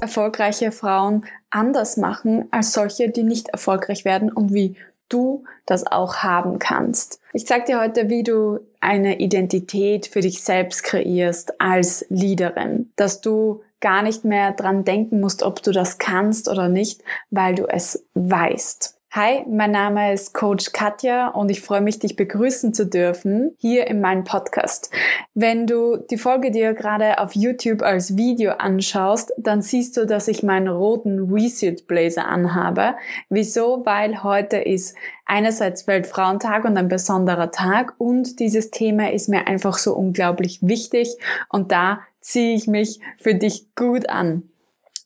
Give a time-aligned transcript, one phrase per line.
[0.00, 4.76] erfolgreiche Frauen anders machen als solche, die nicht erfolgreich werden und wie
[5.08, 7.20] du das auch haben kannst.
[7.32, 13.20] Ich zeige dir heute, wie du eine Identität für dich selbst kreierst als Leaderin, dass
[13.20, 17.66] du gar nicht mehr dran denken musst, ob du das kannst oder nicht, weil du
[17.66, 18.99] es weißt.
[19.12, 23.88] Hi, mein Name ist Coach Katja und ich freue mich, dich begrüßen zu dürfen hier
[23.88, 24.92] in meinem Podcast.
[25.34, 30.28] Wenn du die Folge dir gerade auf YouTube als Video anschaust, dann siehst du, dass
[30.28, 32.94] ich meinen roten Resuit Blazer anhabe.
[33.28, 33.84] Wieso?
[33.84, 34.94] Weil heute ist
[35.26, 41.16] einerseits Weltfrauentag und ein besonderer Tag und dieses Thema ist mir einfach so unglaublich wichtig
[41.48, 44.49] und da ziehe ich mich für dich gut an.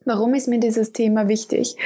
[0.07, 1.77] Warum ist mir dieses Thema wichtig?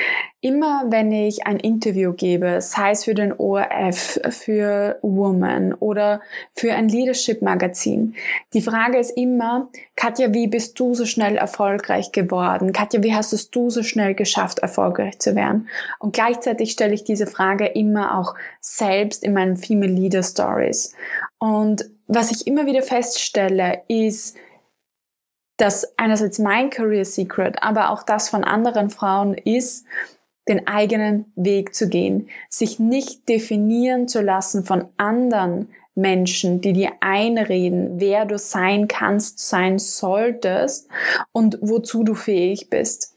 [0.40, 6.20] Immer wenn ich ein Interview gebe, sei es für den ORF, für Woman oder
[6.52, 8.14] für ein Leadership-Magazin,
[8.54, 12.72] die Frage ist immer, Katja, wie bist du so schnell erfolgreich geworden?
[12.72, 15.68] Katja, wie hast es du so schnell geschafft, erfolgreich zu werden?
[15.98, 20.94] Und gleichzeitig stelle ich diese Frage immer auch selbst in meinen Female Leader Stories.
[21.38, 24.36] Und was ich immer wieder feststelle, ist,
[25.58, 29.84] dass einerseits mein Career Secret, aber auch das von anderen Frauen ist,
[30.48, 36.92] den eigenen Weg zu gehen, sich nicht definieren zu lassen von anderen Menschen, die dir
[37.00, 40.88] einreden, wer du sein kannst, sein solltest
[41.32, 43.14] und wozu du fähig bist.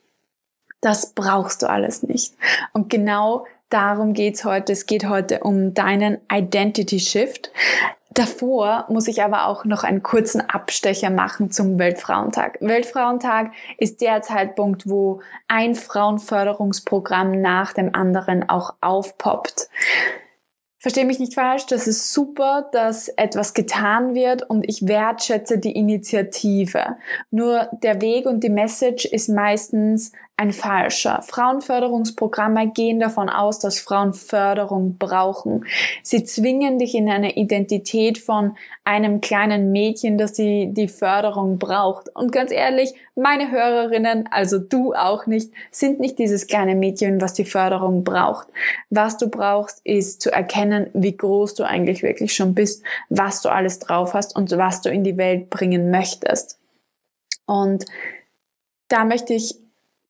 [0.81, 2.33] Das brauchst du alles nicht.
[2.73, 4.73] Und genau darum geht's heute.
[4.73, 7.51] Es geht heute um deinen Identity Shift.
[8.13, 12.57] Davor muss ich aber auch noch einen kurzen Abstecher machen zum Weltfrauentag.
[12.59, 19.69] Weltfrauentag ist der Zeitpunkt, wo ein Frauenförderungsprogramm nach dem anderen auch aufpoppt.
[20.77, 25.73] Verstehe mich nicht falsch, das ist super, dass etwas getan wird und ich wertschätze die
[25.75, 26.97] Initiative.
[27.29, 30.11] Nur der Weg und die Message ist meistens
[30.41, 31.21] ein falscher.
[31.21, 35.65] Frauenförderungsprogramme gehen davon aus, dass Frauen Förderung brauchen.
[36.01, 42.09] Sie zwingen dich in eine Identität von einem kleinen Mädchen, das sie die Förderung braucht.
[42.15, 47.35] Und ganz ehrlich, meine Hörerinnen, also du auch nicht, sind nicht dieses kleine Mädchen, was
[47.35, 48.47] die Förderung braucht.
[48.89, 53.49] Was du brauchst, ist zu erkennen, wie groß du eigentlich wirklich schon bist, was du
[53.49, 56.59] alles drauf hast und was du in die Welt bringen möchtest.
[57.45, 57.85] Und
[58.87, 59.61] da möchte ich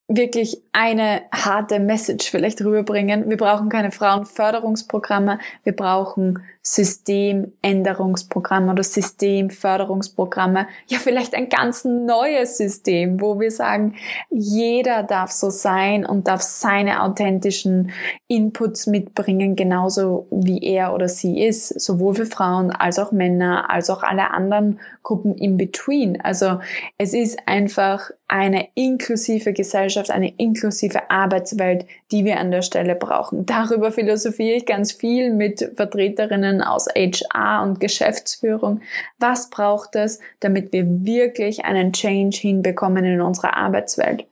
[0.08, 3.28] wirklich eine harte Message vielleicht rüberbringen.
[3.28, 10.66] Wir brauchen keine Frauenförderungsprogramme, wir brauchen Systemänderungsprogramme oder Systemförderungsprogramme.
[10.86, 13.96] Ja, vielleicht ein ganz neues System, wo wir sagen,
[14.30, 17.90] jeder darf so sein und darf seine authentischen
[18.28, 23.90] Inputs mitbringen, genauso wie er oder sie ist, sowohl für Frauen als auch Männer, als
[23.90, 26.18] auch alle anderen Gruppen in between.
[26.20, 26.60] Also
[26.96, 30.61] es ist einfach eine inklusive Gesellschaft, eine inklusive
[31.10, 33.46] Arbeitswelt, die wir an der Stelle brauchen.
[33.46, 38.80] Darüber philosophiere ich ganz viel mit Vertreterinnen aus HR und Geschäftsführung.
[39.18, 44.26] Was braucht es, damit wir wirklich einen Change hinbekommen in unserer Arbeitswelt?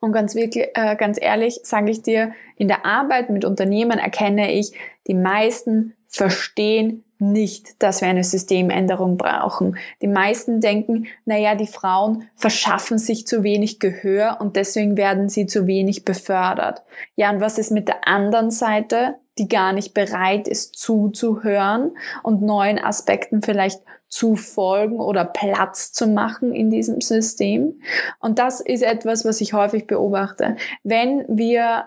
[0.00, 4.52] Und ganz wirklich, äh, ganz ehrlich sage ich dir, in der Arbeit mit Unternehmen erkenne
[4.52, 4.72] ich,
[5.06, 9.76] die meisten verstehen nicht, dass wir eine Systemänderung brauchen.
[10.02, 15.46] Die meisten denken, naja, die Frauen verschaffen sich zu wenig Gehör und deswegen werden sie
[15.46, 16.82] zu wenig befördert.
[17.16, 19.16] Ja, und was ist mit der anderen Seite?
[19.38, 26.06] die gar nicht bereit ist zuzuhören und neuen Aspekten vielleicht zu folgen oder Platz zu
[26.06, 27.80] machen in diesem System.
[28.20, 30.56] Und das ist etwas, was ich häufig beobachte.
[30.82, 31.84] Wenn wir,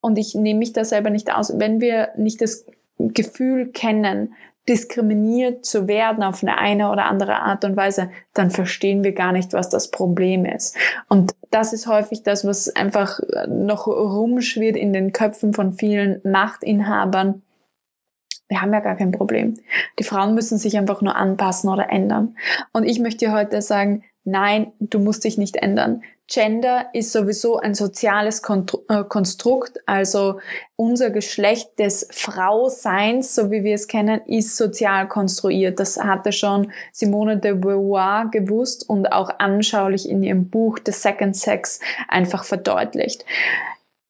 [0.00, 2.66] und ich nehme mich da selber nicht aus, wenn wir nicht das
[2.98, 4.34] Gefühl kennen,
[4.70, 9.32] diskriminiert zu werden auf eine eine oder andere Art und Weise, dann verstehen wir gar
[9.32, 10.76] nicht, was das Problem ist.
[11.08, 17.42] Und das ist häufig das, was einfach noch rumschwirrt in den Köpfen von vielen Machtinhabern.
[18.48, 19.54] Wir haben ja gar kein Problem.
[19.98, 22.36] Die Frauen müssen sich einfach nur anpassen oder ändern.
[22.72, 26.02] Und ich möchte dir heute sagen, nein, du musst dich nicht ändern.
[26.30, 28.40] Gender ist sowieso ein soziales
[28.88, 30.38] äh, Konstrukt, also
[30.76, 35.80] unser Geschlecht des Frauseins, so wie wir es kennen, ist sozial konstruiert.
[35.80, 41.36] Das hatte schon Simone de Beauvoir gewusst und auch anschaulich in ihrem Buch The Second
[41.36, 43.24] Sex einfach verdeutlicht.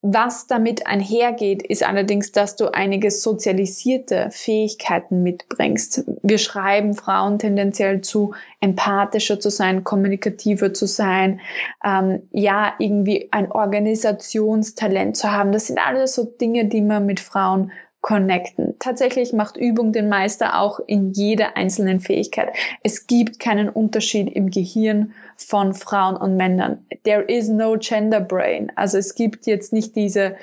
[0.03, 6.05] Was damit einhergeht, ist allerdings, dass du einige sozialisierte Fähigkeiten mitbringst.
[6.23, 11.39] Wir schreiben Frauen tendenziell zu, empathischer zu sein, kommunikativer zu sein,
[11.85, 15.51] ähm, ja, irgendwie ein Organisationstalent zu haben.
[15.51, 17.71] Das sind alles so Dinge, die man mit Frauen
[18.01, 18.75] connecten.
[18.79, 22.49] Tatsächlich macht Übung den Meister auch in jeder einzelnen Fähigkeit.
[22.83, 26.85] Es gibt keinen Unterschied im Gehirn von Frauen und Männern.
[27.03, 28.71] There is no gender brain.
[28.75, 30.35] Also es gibt jetzt nicht diese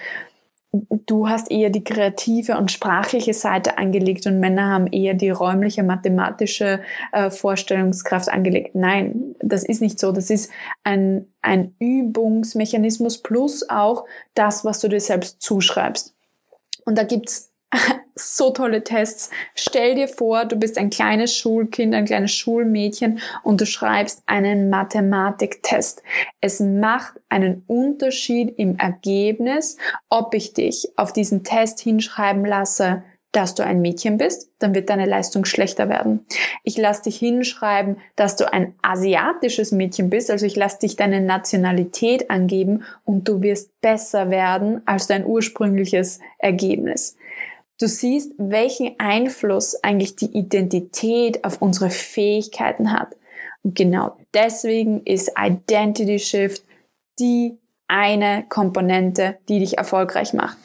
[0.73, 5.83] du hast eher die kreative und sprachliche Seite angelegt und Männer haben eher die räumliche,
[5.83, 6.81] mathematische
[7.13, 8.75] äh, Vorstellungskraft angelegt.
[8.75, 10.13] Nein, das ist nicht so.
[10.13, 10.51] Das ist
[10.85, 14.05] ein, ein Übungsmechanismus plus auch
[14.35, 16.15] das, was du dir selbst zuschreibst.
[16.85, 17.48] Und da gibt's
[18.15, 19.31] so tolle Tests.
[19.55, 24.71] Stell dir vor, du bist ein kleines Schulkind, ein kleines Schulmädchen und du schreibst einen
[24.71, 26.03] Mathematiktest.
[26.41, 29.77] Es macht einen Unterschied im Ergebnis,
[30.09, 34.89] ob ich dich auf diesen Test hinschreiben lasse, dass du ein Mädchen bist, dann wird
[34.89, 36.25] deine Leistung schlechter werden.
[36.65, 41.21] Ich lasse dich hinschreiben, dass du ein asiatisches Mädchen bist, also ich lasse dich deine
[41.21, 47.17] Nationalität angeben und du wirst besser werden als dein ursprüngliches Ergebnis.
[47.79, 53.17] Du siehst, welchen Einfluss eigentlich die Identität auf unsere Fähigkeiten hat.
[53.63, 56.65] Und genau deswegen ist Identity Shift
[57.19, 57.59] die
[57.89, 60.59] eine Komponente, die dich erfolgreich macht.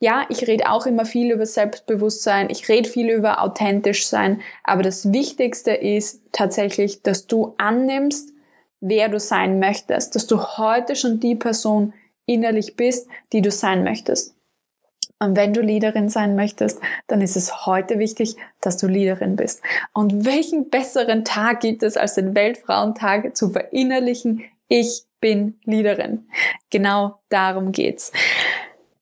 [0.00, 4.82] Ja, ich rede auch immer viel über Selbstbewusstsein, ich rede viel über authentisch sein, aber
[4.82, 8.32] das Wichtigste ist tatsächlich, dass du annimmst,
[8.80, 11.94] wer du sein möchtest, dass du heute schon die Person
[12.26, 14.33] innerlich bist, die du sein möchtest.
[15.24, 19.62] Und wenn du Leaderin sein möchtest, dann ist es heute wichtig, dass du Leaderin bist.
[19.92, 26.26] Und welchen besseren Tag gibt es als den Weltfrauentag zu verinnerlichen, ich bin Leaderin.
[26.70, 28.12] Genau darum geht's.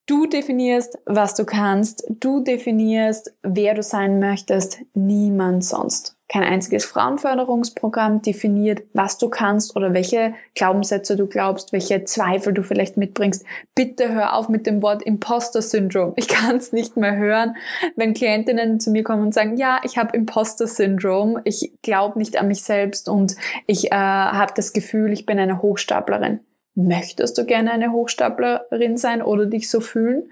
[0.06, 2.04] Du definierst, was du kannst.
[2.08, 4.80] Du definierst, wer du sein möchtest.
[4.94, 6.16] Niemand sonst.
[6.32, 12.62] Kein einziges Frauenförderungsprogramm definiert, was du kannst oder welche Glaubenssätze du glaubst, welche Zweifel du
[12.62, 13.44] vielleicht mitbringst.
[13.74, 16.14] Bitte hör auf mit dem Wort Imposter-Syndrom.
[16.16, 17.56] Ich kann es nicht mehr hören,
[17.96, 22.48] wenn Klientinnen zu mir kommen und sagen, ja, ich habe Imposter-Syndrom, ich glaube nicht an
[22.48, 23.36] mich selbst und
[23.66, 26.40] ich äh, habe das Gefühl, ich bin eine Hochstaplerin.
[26.74, 30.30] Möchtest du gerne eine Hochstaplerin sein oder dich so fühlen?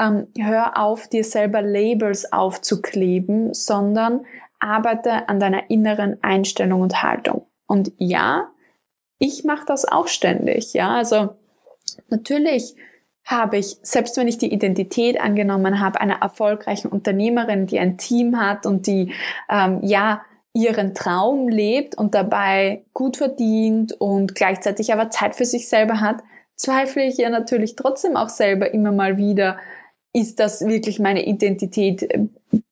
[0.00, 4.26] Ähm, hör auf, dir selber Labels aufzukleben, sondern
[4.60, 7.46] arbeite an deiner inneren Einstellung und Haltung.
[7.66, 8.48] Und ja,
[9.18, 10.74] ich mache das auch ständig.
[10.74, 11.30] Ja, also
[12.08, 12.76] natürlich
[13.24, 18.40] habe ich, selbst wenn ich die Identität angenommen habe, einer erfolgreichen Unternehmerin, die ein Team
[18.40, 19.12] hat und die
[19.50, 20.22] ähm, ja
[20.54, 26.22] ihren Traum lebt und dabei gut verdient und gleichzeitig aber Zeit für sich selber hat,
[26.56, 29.58] zweifle ich ja natürlich trotzdem auch selber immer mal wieder,
[30.12, 32.08] ist das wirklich meine Identität?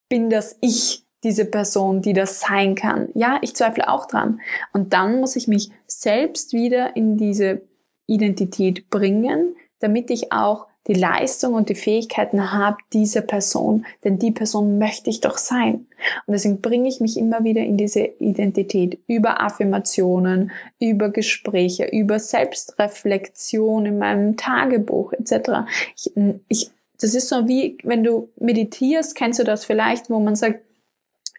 [0.08, 1.05] Bin das ich?
[1.24, 3.08] Diese Person, die das sein kann.
[3.14, 4.40] Ja, ich zweifle auch dran.
[4.72, 7.62] Und dann muss ich mich selbst wieder in diese
[8.06, 13.86] Identität bringen, damit ich auch die Leistung und die Fähigkeiten habe dieser Person.
[14.04, 15.86] Denn die Person möchte ich doch sein.
[16.26, 22.18] Und deswegen bringe ich mich immer wieder in diese Identität über Affirmationen, über Gespräche, über
[22.18, 25.66] Selbstreflexion in meinem Tagebuch etc.
[25.96, 26.12] Ich,
[26.48, 26.70] ich,
[27.00, 30.60] das ist so wie, wenn du meditierst, kennst du das vielleicht, wo man sagt,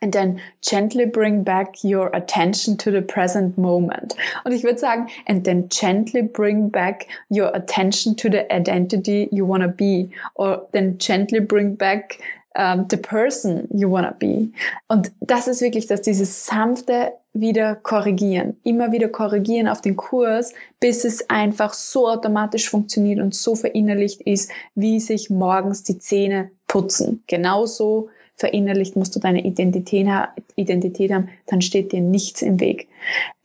[0.01, 4.15] and then gently bring back your attention to the present moment.
[4.43, 9.45] Und ich würde sagen, and then gently bring back your attention to the identity you
[9.45, 10.09] want to be.
[10.35, 12.19] Or then gently bring back
[12.57, 14.51] um, the person you want to be.
[14.87, 20.53] Und das ist wirklich, dass dieses sanfte wieder korrigieren, immer wieder korrigieren auf den Kurs,
[20.79, 26.49] bis es einfach so automatisch funktioniert und so verinnerlicht ist, wie sich morgens die Zähne
[26.67, 27.23] putzen.
[27.27, 30.07] Genauso verinnerlicht, musst du deine Identität,
[30.55, 32.87] Identität haben, dann steht dir nichts im Weg.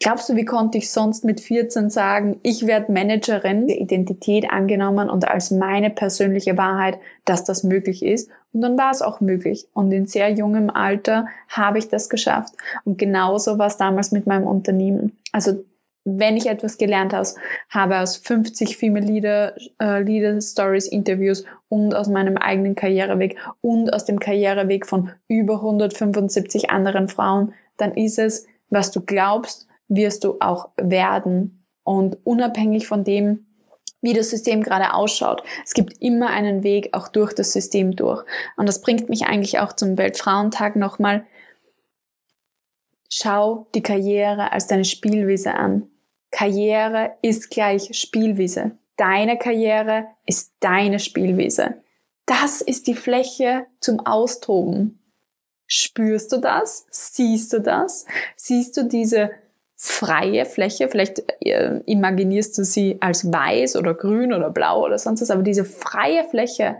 [0.01, 5.09] Glaubst du, wie konnte ich sonst mit 14 sagen, ich werde Managerin, die Identität angenommen
[5.09, 8.31] und als meine persönliche Wahrheit, dass das möglich ist?
[8.53, 9.67] Und dann war es auch möglich.
[9.73, 12.55] Und in sehr jungem Alter habe ich das geschafft.
[12.85, 15.17] Und genauso war es damals mit meinem Unternehmen.
[15.33, 15.65] Also
[16.05, 17.15] wenn ich etwas gelernt
[17.71, 23.93] habe aus 50 Female Leader, äh, Leader Stories Interviews und aus meinem eigenen Karriereweg und
[23.93, 30.25] aus dem Karriereweg von über 175 anderen Frauen, dann ist es, was du glaubst, wirst
[30.25, 31.65] du auch werden.
[31.85, 33.47] Und unabhängig von dem,
[34.01, 35.43] wie das System gerade ausschaut.
[35.65, 38.25] Es gibt immer einen Weg auch durch das System durch.
[38.57, 41.25] Und das bringt mich eigentlich auch zum Weltfrauentag nochmal.
[43.09, 45.92] Schau die Karriere als deine Spielwiese an.
[46.33, 48.73] Karriere ist gleich Spielwiese.
[48.97, 51.83] Deine Karriere ist deine Spielwiese.
[52.27, 54.99] Das ist die Fläche zum Austoben.
[55.67, 56.87] Spürst du das?
[56.91, 58.07] Siehst du das?
[58.37, 59.31] Siehst du diese
[59.77, 60.89] freie Fläche?
[60.89, 65.43] Vielleicht äh, imaginierst du sie als weiß oder grün oder blau oder sonst was, aber
[65.43, 66.77] diese freie Fläche,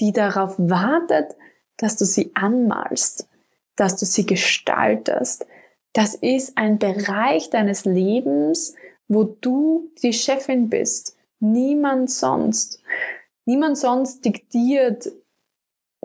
[0.00, 1.36] die darauf wartet,
[1.76, 3.28] dass du sie anmalst,
[3.76, 5.46] dass du sie gestaltest.
[5.96, 8.74] Das ist ein Bereich deines Lebens,
[9.08, 11.16] wo du die Chefin bist.
[11.40, 12.82] Niemand sonst.
[13.46, 15.10] Niemand sonst diktiert,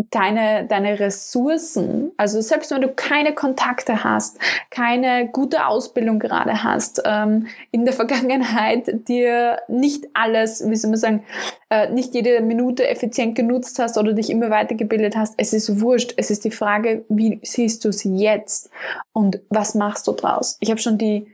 [0.10, 7.02] deine, deine Ressourcen, also selbst wenn du keine Kontakte hast, keine gute Ausbildung gerade hast,
[7.06, 11.24] ähm, in der Vergangenheit dir nicht alles, wie soll man sagen,
[11.70, 16.14] äh, nicht jede Minute effizient genutzt hast oder dich immer weitergebildet hast, es ist wurscht.
[16.18, 18.70] Es ist die Frage, wie siehst du es jetzt
[19.14, 20.58] und was machst du draus?
[20.60, 21.28] Ich habe schon die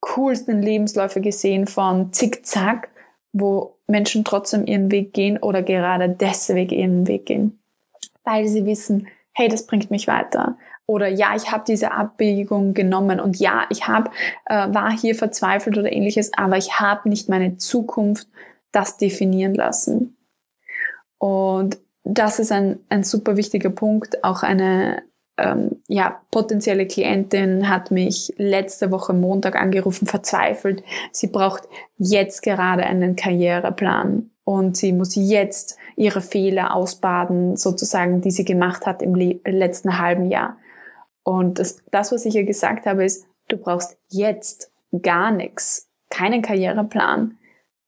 [0.00, 2.88] coolsten Lebensläufe gesehen von Zickzack,
[3.32, 7.59] wo Menschen trotzdem ihren Weg gehen oder gerade deswegen ihren Weg gehen
[8.24, 10.56] weil sie wissen, hey, das bringt mich weiter.
[10.86, 14.12] Oder ja, ich habe diese Abbiegung genommen und ja, ich hab,
[14.46, 18.28] äh, war hier verzweifelt oder ähnliches, aber ich habe nicht meine Zukunft
[18.72, 20.16] das definieren lassen.
[21.18, 24.24] Und das ist ein, ein super wichtiger Punkt.
[24.24, 25.02] Auch eine
[25.36, 30.82] ähm, ja, potenzielle Klientin hat mich letzte Woche Montag angerufen, verzweifelt.
[31.12, 38.32] Sie braucht jetzt gerade einen Karriereplan und sie muss jetzt ihre Fehler ausbaden, sozusagen, die
[38.32, 40.56] sie gemacht hat im letzten halben Jahr.
[41.22, 46.42] Und das, das, was ich ihr gesagt habe, ist, du brauchst jetzt gar nichts, keinen
[46.42, 47.38] Karriereplan.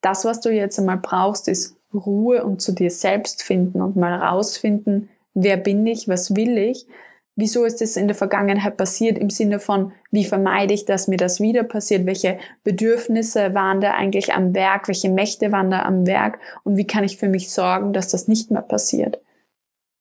[0.03, 4.15] Das, was du jetzt einmal brauchst, ist Ruhe und zu dir selbst finden und mal
[4.15, 6.87] rausfinden, wer bin ich, was will ich
[7.37, 11.17] wieso ist es in der Vergangenheit passiert im Sinne von, wie vermeide ich, dass mir
[11.17, 16.07] das wieder passiert, welche Bedürfnisse waren da eigentlich am Werk, welche Mächte waren da am
[16.07, 19.21] Werk und wie kann ich für mich sorgen, dass das nicht mehr passiert.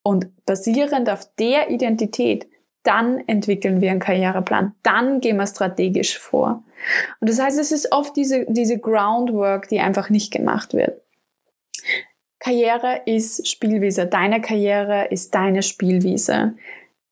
[0.03, 2.47] Und basierend auf der Identität,
[2.83, 6.63] dann entwickeln wir einen Karriereplan, dann gehen wir strategisch vor.
[7.19, 11.00] Und das heißt, es ist oft diese, diese Groundwork, die einfach nicht gemacht wird.
[12.39, 14.07] Karriere ist Spielwiese.
[14.07, 16.55] Deine Karriere ist deine Spielwiese.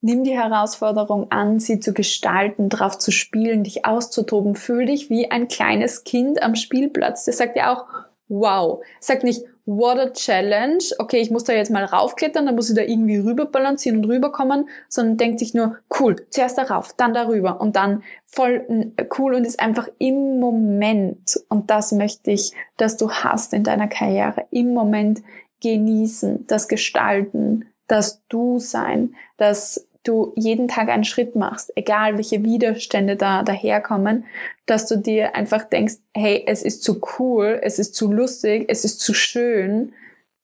[0.01, 4.55] Nimm die Herausforderung an, sie zu gestalten, drauf zu spielen, dich auszutoben.
[4.55, 7.25] Fühl dich wie ein kleines Kind am Spielplatz.
[7.25, 7.85] Der sagt ja auch,
[8.29, 8.81] wow.
[9.01, 10.85] Sagt nicht, what a challenge.
[10.97, 14.05] Okay, ich muss da jetzt mal raufklettern, dann muss ich da irgendwie rüber balancieren und
[14.05, 19.45] rüberkommen, sondern denkt sich nur, cool, zuerst darauf, dann darüber und dann voll cool und
[19.45, 21.39] ist einfach im Moment.
[21.49, 24.45] Und das möchte ich, dass du hast in deiner Karriere.
[24.49, 25.21] Im Moment
[25.61, 32.43] genießen, das Gestalten, das Du sein, das du jeden Tag einen Schritt machst, egal welche
[32.43, 34.25] Widerstände da daherkommen,
[34.65, 38.83] dass du dir einfach denkst, hey, es ist zu cool, es ist zu lustig, es
[38.83, 39.93] ist zu schön,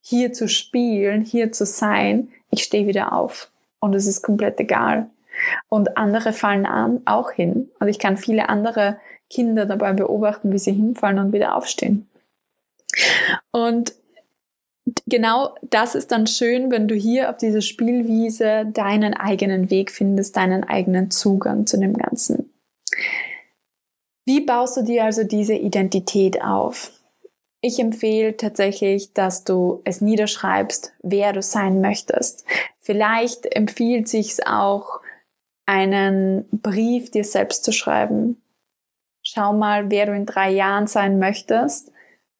[0.01, 2.29] hier zu spielen, hier zu sein.
[2.51, 5.09] Ich stehe wieder auf und es ist komplett egal.
[5.67, 7.69] Und andere fallen an, auch hin.
[7.79, 12.07] Und ich kann viele andere Kinder dabei beobachten, wie sie hinfallen und wieder aufstehen.
[13.51, 13.93] Und
[15.05, 20.35] genau das ist dann schön, wenn du hier auf dieser Spielwiese deinen eigenen Weg findest,
[20.35, 22.51] deinen eigenen Zugang zu dem Ganzen.
[24.25, 26.91] Wie baust du dir also diese Identität auf?
[27.61, 32.45] Ich empfehle tatsächlich, dass du es niederschreibst, wer du sein möchtest.
[32.79, 35.01] Vielleicht empfiehlt sich's auch,
[35.65, 38.41] einen Brief dir selbst zu schreiben.
[39.23, 41.91] Schau mal, wer du in drei Jahren sein möchtest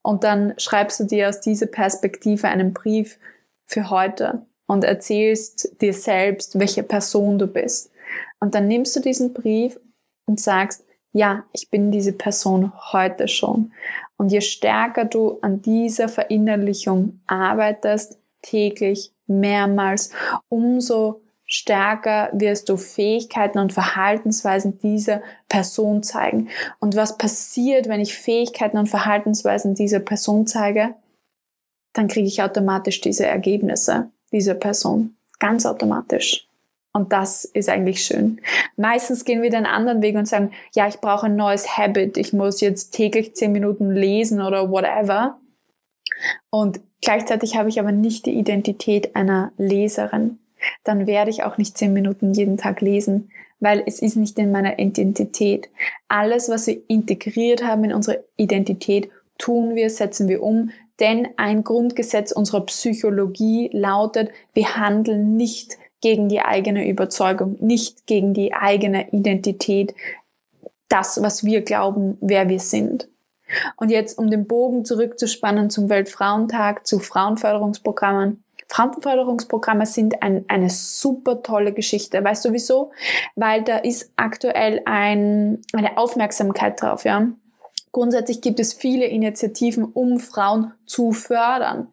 [0.05, 3.17] und dann schreibst du dir aus dieser Perspektive einen Brief
[3.65, 7.91] für heute und erzählst dir selbst, welche Person du bist.
[8.39, 9.79] Und dann nimmst du diesen Brief
[10.27, 13.73] und sagst, ja, ich bin diese Person heute schon.
[14.15, 20.11] Und je stärker du an dieser Verinnerlichung arbeitest, täglich, mehrmals,
[20.49, 21.21] umso
[21.55, 26.49] stärker wirst du Fähigkeiten und Verhaltensweisen dieser Person zeigen.
[26.79, 30.95] Und was passiert, wenn ich Fähigkeiten und Verhaltensweisen dieser Person zeige?
[31.93, 35.15] Dann kriege ich automatisch diese Ergebnisse dieser Person.
[35.39, 36.45] Ganz automatisch.
[36.91, 38.41] Und das ist eigentlich schön.
[38.75, 42.17] Meistens gehen wir den anderen Weg und sagen, ja, ich brauche ein neues Habit.
[42.17, 45.39] Ich muss jetzt täglich zehn Minuten lesen oder whatever.
[46.49, 50.39] Und gleichzeitig habe ich aber nicht die Identität einer Leserin
[50.83, 53.29] dann werde ich auch nicht zehn Minuten jeden Tag lesen,
[53.59, 55.69] weil es ist nicht in meiner Identität.
[56.07, 61.63] Alles, was wir integriert haben in unsere Identität, tun wir, setzen wir um, denn ein
[61.63, 69.11] Grundgesetz unserer Psychologie lautet, wir handeln nicht gegen die eigene Überzeugung, nicht gegen die eigene
[69.11, 69.93] Identität,
[70.87, 73.09] das, was wir glauben, wer wir sind.
[73.75, 81.43] Und jetzt, um den Bogen zurückzuspannen zum Weltfrauentag, zu Frauenförderungsprogrammen, Frauenförderungsprogramme sind ein, eine super
[81.43, 82.23] tolle Geschichte.
[82.23, 82.91] Weißt du wieso?
[83.35, 87.27] Weil da ist aktuell ein, eine Aufmerksamkeit drauf, ja.
[87.91, 91.87] Grundsätzlich gibt es viele Initiativen, um Frauen zu fördern.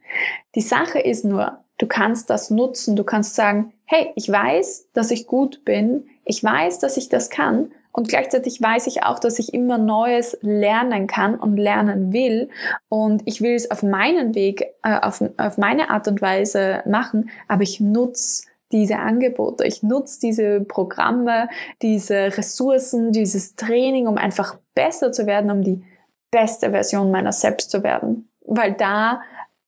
[0.57, 2.95] Die Sache ist nur, Du kannst das nutzen.
[2.95, 6.07] Du kannst sagen, hey, ich weiß, dass ich gut bin.
[6.25, 7.73] Ich weiß, dass ich das kann.
[7.93, 12.49] Und gleichzeitig weiß ich auch, dass ich immer Neues lernen kann und lernen will.
[12.89, 17.31] Und ich will es auf meinen Weg, äh, auf, auf meine Art und Weise machen,
[17.49, 21.49] aber ich nutze diese Angebote, ich nutze diese Programme,
[21.83, 25.85] diese Ressourcen, dieses Training, um einfach besser zu werden, um die
[26.31, 28.31] beste Version meiner selbst zu werden.
[28.47, 29.21] Weil da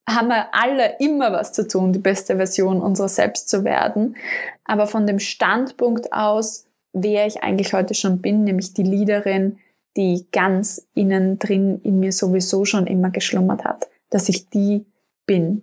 [0.09, 4.17] haben wir alle immer was zu tun, die beste Version unserer selbst zu werden.
[4.65, 6.64] Aber von dem Standpunkt aus,
[6.95, 9.59] wer ich eigentlich heute schon bin, nämlich die Leaderin,
[9.97, 14.87] die ganz innen drin in mir sowieso schon immer geschlummert hat, dass ich die
[15.27, 15.63] bin.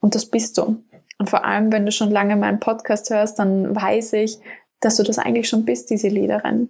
[0.00, 0.82] Und das bist du.
[1.18, 4.38] Und vor allem, wenn du schon lange meinen Podcast hörst, dann weiß ich,
[4.80, 6.68] dass du das eigentlich schon bist, diese Leaderin.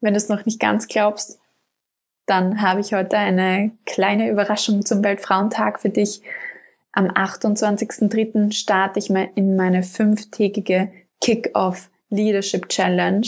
[0.00, 1.40] Wenn du es noch nicht ganz glaubst,
[2.26, 6.22] dann habe ich heute eine kleine Überraschung zum Weltfrauentag für dich.
[6.92, 8.52] Am 28.03.
[8.52, 13.26] starte ich in meine fünftägige Kick-Off Leadership Challenge.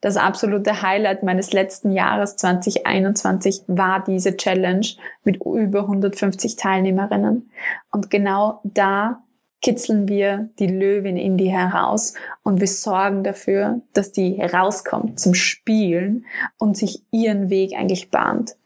[0.00, 4.86] Das absolute Highlight meines letzten Jahres 2021 war diese Challenge
[5.24, 7.50] mit über 150 Teilnehmerinnen.
[7.90, 9.22] Und genau da
[9.60, 15.34] kitzeln wir die Löwin in die heraus und wir sorgen dafür, dass die herauskommt zum
[15.34, 16.24] Spielen
[16.58, 18.56] und sich ihren Weg eigentlich bahnt.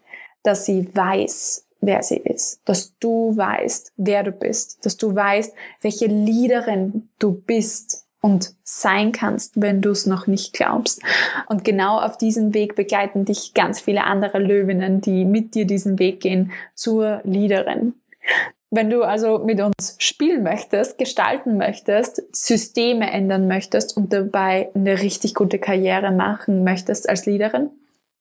[0.45, 5.52] Dass sie weiß, wer sie ist, dass du weißt, wer du bist, dass du weißt,
[5.81, 11.02] welche Leaderin du bist und sein kannst, wenn du es noch nicht glaubst.
[11.47, 15.99] Und genau auf diesem Weg begleiten dich ganz viele andere Löwinnen, die mit dir diesen
[15.99, 17.93] Weg gehen zur Leaderin.
[18.71, 25.02] Wenn du also mit uns spielen möchtest, gestalten möchtest, Systeme ändern möchtest und dabei eine
[25.02, 27.69] richtig gute Karriere machen möchtest als Leaderin,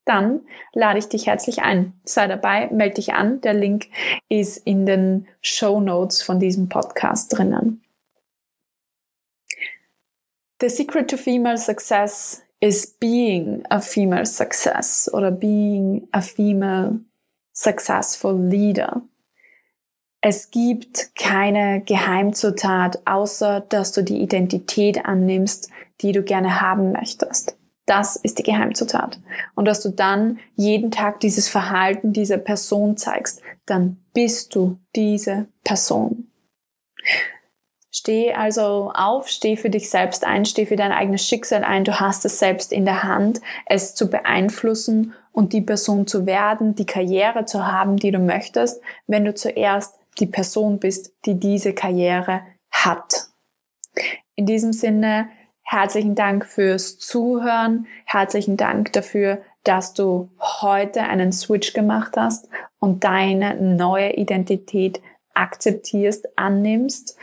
[0.04, 0.42] dann
[0.74, 1.94] lade ich dich herzlich ein.
[2.04, 3.40] Sei dabei, melde dich an.
[3.40, 3.86] Der Link
[4.28, 7.83] ist in den Show Notes von diesem Podcast drinnen.
[10.64, 17.02] The secret to female success is being a female success oder being a female
[17.52, 19.02] successful leader.
[20.22, 27.58] Es gibt keine Geheimzutat, außer dass du die Identität annimmst, die du gerne haben möchtest.
[27.86, 29.20] Das ist die Geheimzutat.
[29.56, 35.48] Und dass du dann jeden Tag dieses Verhalten dieser Person zeigst, dann bist du diese
[35.66, 36.32] Person.
[38.04, 41.86] Steh also auf, steh für dich selbst ein, steh für dein eigenes Schicksal ein.
[41.86, 46.76] Du hast es selbst in der Hand, es zu beeinflussen und die Person zu werden,
[46.76, 51.72] die Karriere zu haben, die du möchtest, wenn du zuerst die Person bist, die diese
[51.72, 53.30] Karriere hat.
[54.36, 55.30] In diesem Sinne,
[55.62, 63.06] herzlichen Dank fürs Zuhören, herzlichen Dank dafür, dass du heute einen Switch gemacht hast und
[63.06, 65.02] deine neue Identität
[65.34, 67.18] akzeptierst, annimmst.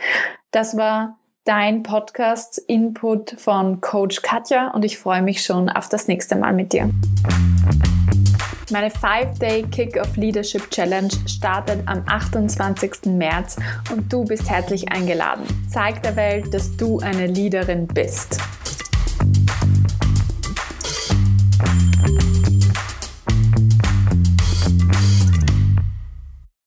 [0.51, 6.09] Das war dein Podcast Input von Coach Katja und ich freue mich schon auf das
[6.09, 6.89] nächste Mal mit dir.
[8.69, 13.05] Meine 5-Day Kick-Off Leadership Challenge startet am 28.
[13.05, 13.55] März
[13.93, 15.45] und du bist herzlich eingeladen.
[15.69, 18.37] Zeig der Welt, dass du eine Leaderin bist.